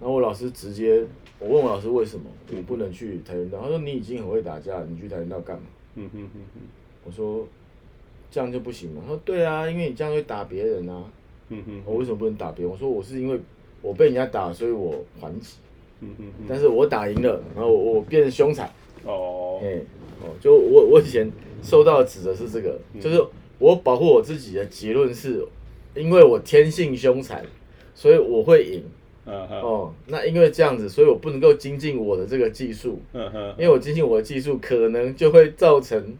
[0.00, 1.04] 然后我老师直接，
[1.38, 2.24] 我问我老师为什么
[2.54, 5.62] 我不能去跆拳道，他说你已经很会打架了，你去跆拳道干嘛？
[5.94, 6.62] 嗯嗯嗯嗯
[7.04, 7.46] 我说
[8.30, 9.02] 这样就不行吗？
[9.04, 11.04] 他说对啊，因为你这样会打别人啊。
[11.50, 12.72] 嗯嗯我为什么不能打别人？
[12.72, 13.38] 我说我是因为
[13.82, 15.58] 我被人家打，所以我还击，
[16.00, 18.68] 嗯嗯嗯，但是我打赢了，然后我变凶残。
[19.04, 19.60] 哦。
[19.62, 19.80] 哎、
[20.20, 21.30] 哦，就我我以前
[21.62, 23.00] 受到的指责是这个，嗯。
[23.00, 23.24] 就是
[23.58, 25.46] 我保护我自己的结论是，
[25.94, 27.44] 因为我天性凶残，
[27.94, 28.82] 所以我会赢。
[29.26, 29.60] 嗯哼。
[29.60, 33.54] 哦，那因为这样子，所以我不能够精进我的这个技术，嗯哼。
[33.58, 36.16] 因为我精进我的技术，可能就会造成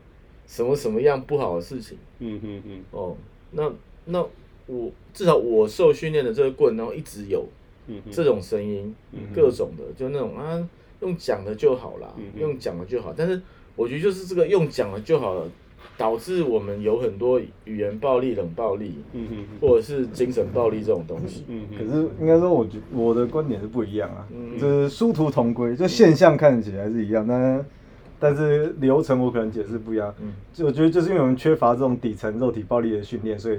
[0.47, 1.99] 什么什么样不好的事情。
[2.21, 3.17] 嗯嗯嗯哦，
[3.51, 3.73] 那
[4.07, 4.25] 那
[4.67, 7.45] 我至少我受训练的这个过程当中，一直有
[7.89, 10.67] 嗯这种声音，嗯各种的，就那种啊，
[11.01, 13.13] 用讲的就好啦，嗯用讲的就好。
[13.17, 13.41] 但是
[13.77, 15.47] 我觉得就是这个用讲的就好了，
[15.99, 21.45] 导致我们有很多语言暴力、冷暴力，嗯哼或者是精神暴力这种东西。
[21.49, 27.67] 嗯可是应该说，我觉我的观点是不一样啊，嗯就是殊途同归，就现象看起来是一样，但
[28.19, 30.15] 但是流程我可能解释不一样。
[30.21, 33.59] 嗯就我觉得就是因为我们缺乏这种底层肉体暴力的训练，所以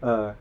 [0.00, 0.32] 呃，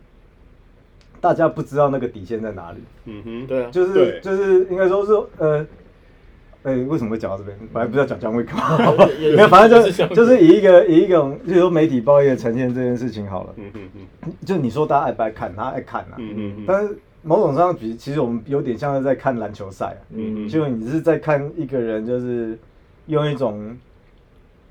[1.20, 2.80] 大家不知道那个底线在哪里。
[3.06, 5.66] 嗯哼，对啊，就是就是应该说是呃，
[6.64, 7.58] 哎、为什么会讲到这边？
[7.74, 9.06] 本来不是要讲姜维克吗？
[9.20, 13.54] 也 也没有，反正就就是是就是以一个以一种，就是说媒体报业呈现这件事情好了。
[13.58, 13.82] 嗯嗯
[14.24, 16.14] 嗯就你说大家爱不爱看，他爱看啊。
[16.18, 20.02] 嗯嗯嗯但是某种上，比其实我们有点像是在看篮球赛啊。
[20.14, 22.58] 嗯就你是在看一个人，就是
[23.08, 23.76] 用一种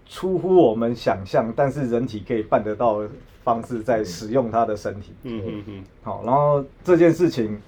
[0.08, 3.08] 出乎我们想象，但是人体可以办得到的
[3.42, 5.12] 方式在使用他的身体。
[5.24, 7.60] 嗯嗯嗯好，然后这件事情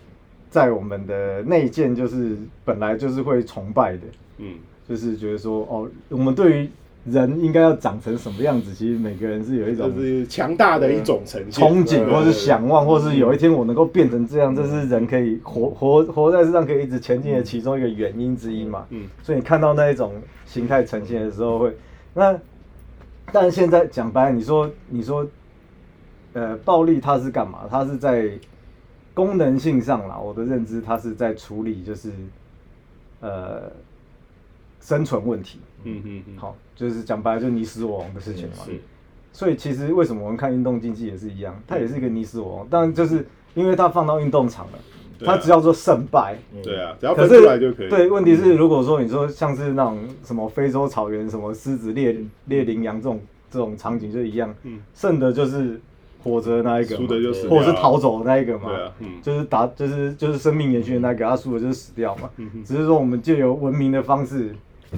[0.52, 4.02] 在我们的内建就是本来就是会崇拜的，
[4.36, 4.54] 嗯
[4.86, 6.68] 就是觉得说哦，我们对于
[7.06, 18.84] 人应该要长成什么样子，其实每个人是有一种就是强大的一种呈现，憧憬，对或是想望，或是有一天我能够变成这样，这是人可以活活活在世上可以一直前进的其中一个原因之一嘛。
[18.90, 20.12] 嗯所以你看到那一种
[20.44, 21.74] 形态呈现的时候会，
[22.12, 22.38] 那
[23.32, 25.26] 但是现在讲白了，你说你说，
[26.34, 27.60] 呃，暴力它是干嘛？
[27.70, 28.28] 它是在
[29.14, 32.10] 功能性上啦，我的认知它是在处理就是
[33.20, 33.70] 呃
[34.80, 35.58] 生存问题。
[35.84, 38.64] 嗯嗯嗯，好，就是讲白了，就是你死我亡的事情嘛。
[38.64, 38.80] 是
[39.32, 44.78] 所以其实为什么我们看运动竞技也是一样，它也是一个你死我亡，当然就是因为它放到运动场了，
[45.24, 46.36] 它只要做胜败。
[46.62, 47.88] 对啊，只要可分出来就可以。
[47.88, 53.20] 对，问题是如果说你说像是那种什么非洲草原什么狮子猎猎羚羊这种
[53.50, 55.80] 这种场景就一样，嗯胜的就是
[56.22, 59.08] 活着的那一个嘛，输的就死或者是逃走的那一个嘛，对啊嗯。
[59.22, 62.30] 就是打就是就是生命延续的那个，他输了就是死掉嘛。
[62.36, 64.54] 嗯只是说我们借由文明的方式，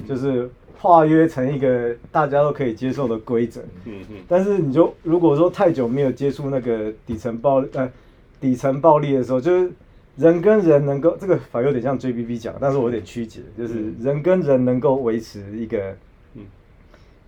[0.07, 3.61] 就是化约成一个大家都可以接受的规则。
[3.85, 7.91] 嗯嗯但是你就如果说太久没有接触那个底层暴呃
[8.39, 9.71] 底层暴力的时候，就是
[10.17, 13.95] 人跟人能够这个反而有点像 JBB 讲，但是我有点曲解，就是嗯。
[14.01, 15.95] 人跟人能够维持一个
[16.35, 16.41] 嗯。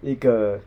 [0.02, 0.60] 一个。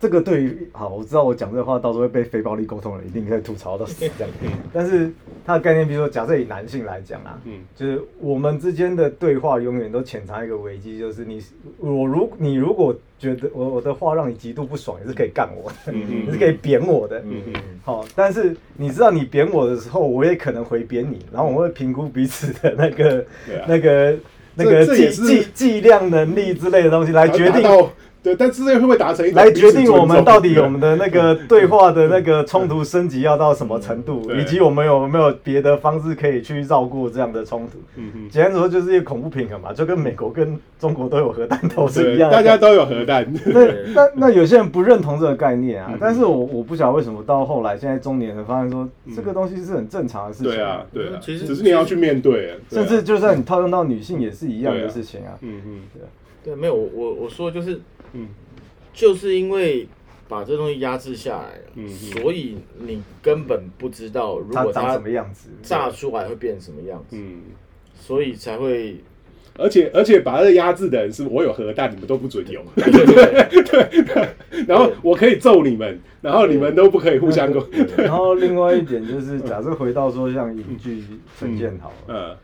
[0.00, 4.32] 这个对于好，我知道我讲这话到时候会被非暴力沟通的人一定会吐槽到死这样。
[4.72, 5.10] 但是
[5.44, 7.60] 它的概念，比如说，假设以男性来讲啊，嗯。
[7.74, 11.42] 就是我们之间的对话永远都潜藏一个危机，就是你
[11.78, 23.66] 我如你如果觉得我我的话让你极度不爽，你是可以干我的，你是可以扁我的，嗯嗯好，但是你知道你扁我的时候，我也可能回扁你，然后我们会评估彼此的那个、啊。
[23.66, 24.16] 那个
[24.60, 27.62] 那个计计计量能力之类的东西来决定
[28.28, 37.78] 对，但是这会不会达成一种来决定我们到底我们的那个对话的那个冲突升级要到什么程度，以及我们有没有别的方式可以去绕过这样的冲突。
[37.96, 42.36] 嗯哼简单说就是一个恐怖平衡嘛，就跟美国跟中国都有核弹头是，一样的。
[42.36, 43.26] 大家都有核弹。
[43.46, 43.64] 那
[43.94, 50.52] 那那有些人不认同这个概念啊，嗯但是我我不晓得为什么到后来现在中年人发现说这个东西是很正常的事情。
[50.52, 50.60] 对。
[50.60, 51.06] 啊，对。
[51.06, 52.54] 啊，其实只是你要去面对。
[52.70, 55.32] 甚至就算你套用到女性也是一样的事情啊。
[55.40, 55.80] 嗯嗯
[56.44, 57.80] 对，没有我我我说的就是
[58.12, 58.28] 嗯。
[58.92, 59.86] 就是因为
[60.28, 65.50] 把这东西压制下来了，所以你根本不知道如它长果它什么样子？
[65.62, 67.42] 炸出来会变什么样子，嗯，
[67.94, 68.96] 所以才会
[69.56, 77.64] 而且而且把它压制的人是我有核弹，你们都不准有， 对对对对，然后我可以揍你们，然后你们都不可以互相攻，
[77.96, 81.04] 然后另外一点就是，假设回到说像影剧
[81.38, 82.36] 呈现好了，嗯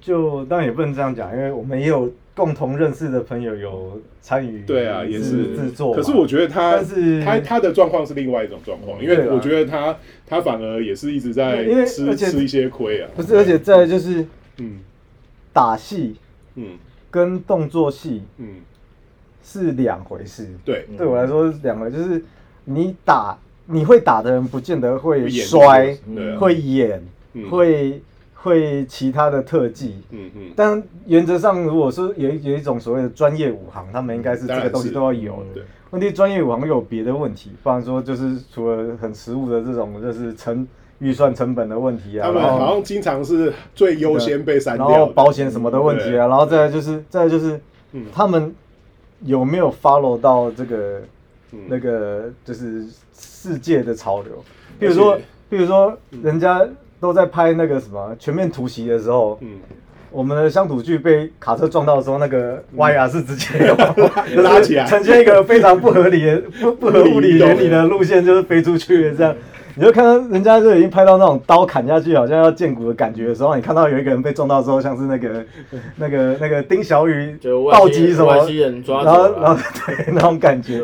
[0.00, 5.56] 就当然也不能这样讲，因为我们也有共同认识的朋友有参与对啊，也是。
[5.56, 5.92] 制作。
[5.92, 14.24] 可是我觉得他但是他他的状况是另外一种状况，因为我觉得他他反而也是一直在吃吃一些亏啊，不是，而且再就是
[14.58, 14.78] 嗯。
[15.52, 16.14] 打戏
[16.54, 16.78] 嗯。
[17.10, 18.56] 跟动作戏嗯，
[19.42, 20.46] 是两回事。
[20.64, 22.22] 对，对我来说是两回，就是
[22.66, 25.96] 你打你会打的人，不见得会摔，
[26.38, 27.48] 会演，嗯。
[27.48, 28.00] 会
[28.42, 29.96] 会其他的特技。
[30.10, 35.54] 嗯嗯，但原则上，如果是有一有一种所谓的专业武行，他们应该是这个东西都要有的。
[35.54, 40.66] 对，问题专业武行有别的问题，不然说就是除了很实务的这种，就是成
[41.00, 44.96] 预算成本的问题啊，他们好像经常是最优先被删然掉。
[44.96, 47.60] 然，后保险什么的问题对啊，然后再来就是再来就是
[47.92, 48.06] 嗯。
[48.12, 48.54] 他们
[49.24, 51.00] 有没有 follow 到这个
[51.52, 51.60] 嗯。
[51.68, 54.44] 那个就是世界的潮流？
[54.78, 56.64] 比如说比如说人家
[57.00, 59.48] 都在拍那个什么全面突袭的时候，嗯，
[60.10, 63.76] 我们的乡土剧被卡车撞到的时候，那个歪牙是直接有
[64.42, 64.84] 拉起来。
[64.84, 69.34] 呈现一个非常不合理的、 不不合物理原理的路线，就是飞出去这样。
[69.74, 75.44] 你就看到人家就已经拍到那种刀砍下去，好像要见骨的感觉的时候，你看到有一个人被撞到之后，像是那个、
[75.94, 77.38] 那个、那个丁小雨
[77.70, 78.34] 暴击什么，
[79.04, 80.82] 然后，然后对那种感觉。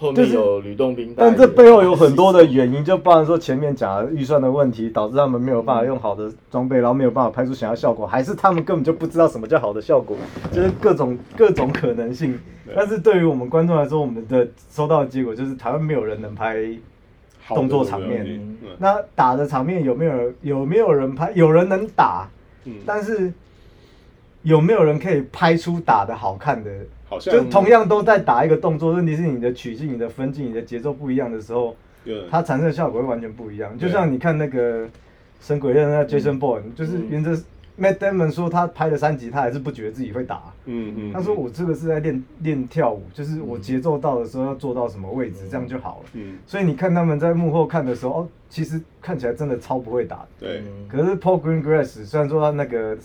[0.00, 10.16] 就后就是面有吕洞宾，但这背后有很多的原因，就包含说前面讲的预算的问题，导致他们没有办法用好的装备，然后没有办法拍出想要效果，还是他们根本就不知道什么叫好的效果，
[10.52, 12.38] 就是各种 各种可能性。
[12.76, 16.56] 但是对于我们观众来说，我们的收到的结果就是台湾没有人能拍
[17.48, 21.32] 动作场面嗯那打的场面有没有人有没有人拍？
[21.34, 22.28] 有人能打，
[22.66, 23.32] 嗯，但是
[24.42, 26.70] 有没有人可以拍出打的好看的？
[27.08, 31.74] 好像就同样都在打一个动作，问题是你的曲径、你的分镜、你的节奏不一样的时候，
[32.30, 33.76] 它产生的效果会完全不一样。
[33.78, 34.86] 就像你看那个
[35.40, 37.32] 《神鬼恋》那 Jason Bourne，、就是原则
[37.80, 40.52] Matt Damon 说他拍了三集，他还是不觉得自己会打。
[40.64, 46.10] 嗯嗯，他说我这个是在练练跳舞，就是我节奏到的时候要做到什么位置，这样就好了。
[46.14, 50.28] 嗯所以你看他们在幕后看的时候，哦，其实看起来真的超不会打的。
[50.40, 52.98] 对，嗯可是 Paul Greengrass 虽然说他那个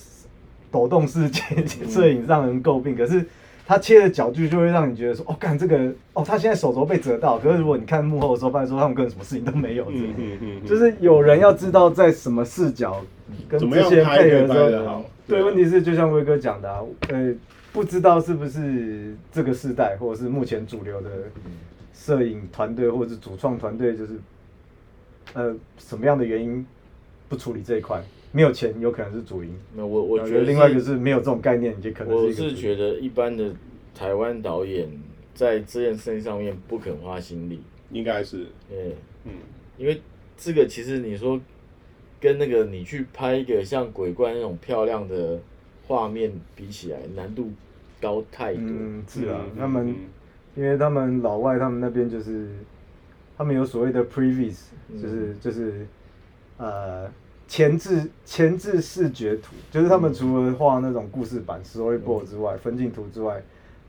[0.72, 1.30] 抖动式
[1.88, 3.24] 摄影让人诟病，可是
[3.66, 7.40] 他切的角度就会让你觉得说，哦，干这个，哦，他现在手肘被折到。
[7.40, 13.02] 可是如果你看幕后的时候，发现说他们根本什么事情都没有，嗯嗯嗯，就是有人要知道在什么视角
[13.48, 17.34] 跟这些配合的时候，拍得好，对，啊问题是就像威哥讲的、啊，呃，
[17.72, 21.10] 不知道是不是这个时代，或者是目前主流的
[21.94, 24.20] 摄影团队或者是主创团队，就是
[25.34, 26.66] 呃什么样的原因
[27.30, 28.02] 不处理这一块？
[28.34, 29.56] 没有钱，有可能是主因。
[29.76, 33.54] 那我我觉得另外一个是没有这种概念，就可能我是觉得一般的
[33.96, 34.90] 台湾导演
[35.34, 39.32] 在这件事情上面不肯花心力，应该是，对，嗯。
[39.78, 40.02] 因为
[40.38, 41.40] 这个其实你说
[42.20, 45.40] 跟那个你去拍一个像鬼怪那种漂亮的
[45.88, 47.52] 画面比起来，难度
[48.02, 48.64] 高太多。
[48.64, 49.96] 嗯，是啊，嗯他们嗯
[50.56, 52.48] 因为他们老外他们那边就是，
[53.36, 55.88] 他们有所谓的 previs，嗯就是就是
[56.58, 57.10] 呃
[57.48, 63.42] 前置前置视觉图，就是他们除了画那种故事版 storyboard 之外，分镜图之外，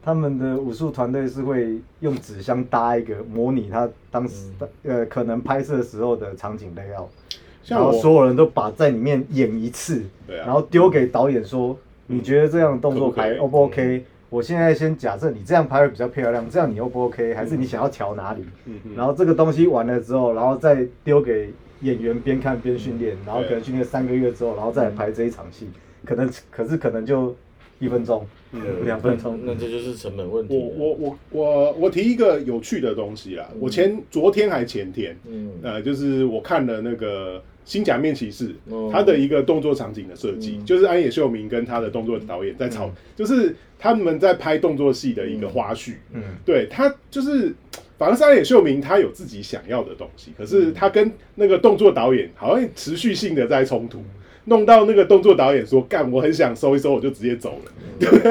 [0.02, 4.50] 他们的武术团队是会用纸箱搭一个模拟他当时
[4.82, 7.06] 呃可能拍摄时候的场景 layout，
[7.66, 10.44] 然后所有人都把在里面演一次，对啊。
[10.44, 11.74] 然后丢给导演说，
[12.06, 14.04] 你觉得这样的动作拍可不可以？O 不 OK？
[14.28, 17.32] 我现在先假设你这样拍会比较漂亮，这样你 O 不 OK？
[17.34, 18.44] 还是你想要调哪里？
[18.66, 18.96] 嗯嗯。
[18.96, 21.50] 然后这个东西完了之后，然后再丢给
[21.84, 25.68] 演员边看边训练，然后可能训练三个月之后，然后再来拍这一场戏，
[26.04, 27.36] 可能可是可能就
[27.78, 28.60] 一分钟、嗯。
[28.84, 29.38] 两分钟。
[29.44, 30.56] 那这就是成本问题。
[30.56, 35.52] 我我我我我提一个有趣的东西啦，我前昨天还前天，嗯。
[35.62, 38.90] 呃，就是我看了那个《新假面骑士》哦。
[38.92, 40.64] 他的一个动作场景的设计，嗯。
[40.64, 45.94] 就是安野秀明跟他的动作导演在吵，就是他们在拍动作戏的一个花絮。
[46.12, 47.52] 嗯，对他就是，
[47.98, 54.02] 反而是安野秀明他有自己想要的东西，可是嗯他跟那个动作导演好像持续性的在冲突。
[54.46, 57.72] 弄到那个动作导演说：“干，我很想收一收，我就直接走了。
[57.98, 58.30] 对不对？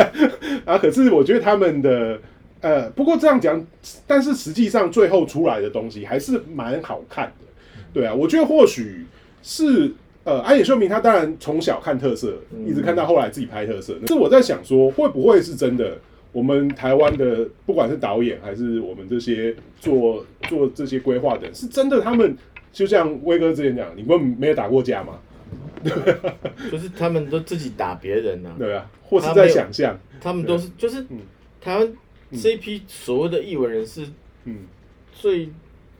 [0.63, 2.19] 啊，可是我觉得他们的
[2.61, 3.65] 呃，不过这样讲，
[4.05, 7.47] 但是实际上最后出来的东西还是蛮好看的。
[7.91, 9.07] 对啊，我觉得或许
[9.41, 9.91] 是
[10.23, 13.95] 呃，安野秀明他当然从小看特色，嗯一直看到后来自己拍特色。
[14.05, 15.97] 是我在想说，会不会是真的？
[16.33, 22.35] 我们台湾的不管是导演还是我们这些做做这些规划的人，是真的他们
[22.73, 25.19] 就像威哥之前讲，你们没有打过架嘛？
[26.71, 31.19] 就是他们都自己打别人呐、对啊，或是在想象，他们都是就是嗯。
[31.61, 31.93] 台湾
[32.41, 34.05] 这一批所谓的艺文人士
[34.45, 34.65] 嗯。
[35.11, 35.45] 最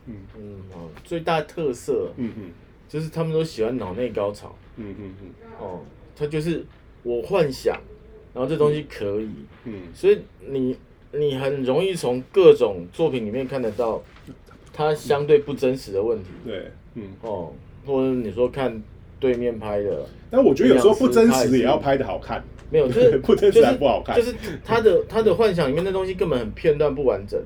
[0.07, 0.15] 嗯。
[0.37, 2.11] 嗯哦最大的特色。
[2.17, 2.51] 嗯嗯。
[2.89, 4.55] 就是他们都喜欢脑内高潮。
[4.77, 5.29] 嗯嗯嗯。
[5.59, 5.81] 哦，
[6.15, 6.65] 他就是
[7.03, 7.79] 我幻想，
[8.34, 9.29] 然后这东西可以，
[9.65, 9.81] 嗯。
[9.93, 10.75] 所以你
[11.11, 14.03] 你很容易从各种作品里面看得到
[14.73, 16.29] 它相对不真实的问题。
[16.45, 17.13] 对，嗯。
[17.21, 17.53] 哦，
[17.86, 18.81] 或者你说看
[19.20, 22.43] 对面拍的，但我觉得有时候不真实也要拍的好看。
[22.70, 24.16] 没有，就是 不真实还不好看。
[24.16, 24.34] 就是
[24.66, 27.39] 他的他的幻想里面那东西根本很片段不完整，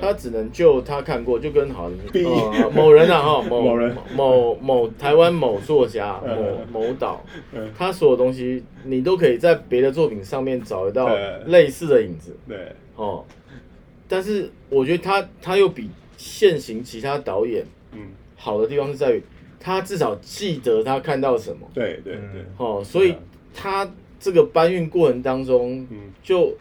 [0.00, 3.94] 他只能就他看过，就跟好逼呃某人啊哈 某某人。
[4.16, 11.06] 某某台湾某作家嗯某某导嗯，他所有东西你都可以在别的作品上面找得到
[11.46, 12.34] 类似的影子。
[12.48, 12.56] 对，
[12.96, 13.22] 哦，
[14.08, 17.98] 但是我觉得他他又比现行其他导演嗯，
[18.36, 19.22] 好的地方是在于
[19.64, 21.70] 他至少记得他看到什么。
[21.72, 23.14] 对对对，哦，所以
[23.54, 23.88] 他
[24.18, 26.10] 这个搬运过程当中，嗯。
[26.20, 26.52] 就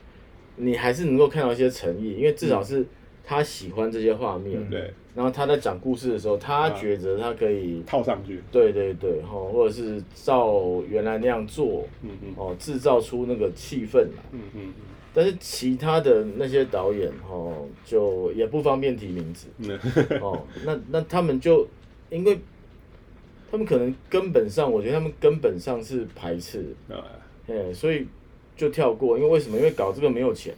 [0.57, 2.85] 你还是能够看到一些诚意，因为至少是
[3.23, 12.33] 他喜欢这些画面，嗯对，然后他在讲故事的时候，他觉得他可以，套上去，对对对，哈，或者是照原来那样做，嗯嗯。
[12.35, 14.23] 哦，制造出那个气氛来。
[14.31, 14.73] 嗯嗯
[15.13, 19.79] 但是其他的那些导演，哦，就也不方便提名字，嗯，
[20.21, 21.67] 哦，那那他们就
[22.09, 22.39] 因为。
[23.51, 26.65] 他们可能根本上，我觉得他们根本上是排斥
[27.47, 28.07] 哎，所以
[28.55, 29.57] 就跳过，因为为什么？
[29.57, 30.53] 因为搞这个没有钱。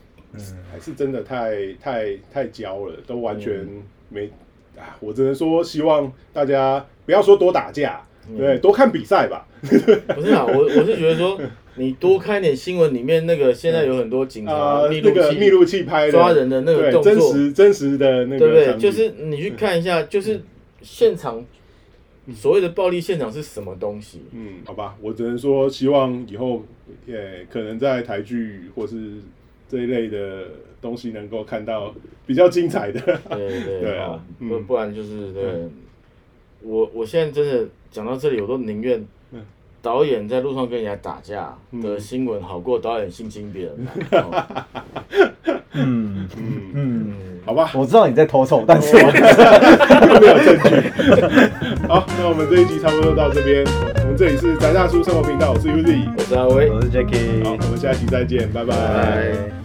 [0.72, 3.68] 还是真的太太太焦了，都完全
[4.10, 4.28] 没
[4.76, 4.98] 啊！
[5.00, 8.02] 我只能说，希望大家不要说多打架，
[8.36, 9.48] 对，多看比赛吧。
[9.62, 9.68] 不
[10.24, 11.40] 是啊，我我是觉得说，
[11.76, 18.78] 你多看点新闻里面那个，现在有很多警察啊，密录器那个密录器拍抓人的那个动作真实真实的那个对不对？
[18.80, 20.42] 就是你去看一下，就是
[20.82, 21.46] 现场
[22.34, 24.22] 所谓的暴力现场是什么东西？
[24.32, 26.64] 嗯，好吧，我只能说，希望以后
[27.06, 29.16] 也可能在台剧或是
[29.68, 30.46] 这一类的
[30.82, 31.94] 东西能够看到
[32.26, 33.00] 比较精彩的。
[33.30, 35.44] 对对 对啊不不然就是对。
[36.62, 39.08] 我我现在真的讲到这里，我都宁愿嗯
[39.84, 43.74] 导演在路上跟人家打架的新闻好过导演性侵别人。
[44.12, 44.44] 哦
[45.74, 46.26] 嗯。
[46.38, 47.14] 嗯，嗯，
[47.46, 49.02] 好吧，我知道你在偷臭，但是我
[50.22, 50.90] 没有证据。
[51.86, 53.66] 好，那我们这一集差不多到这边。
[54.04, 56.08] 我们这里是宅大叔生活频道，我是 Uzi。
[56.18, 56.70] 我是阿威。
[56.72, 58.64] 我，是 Jacky，好，我们下一期再见，拜。
[58.64, 59.63] 拜拜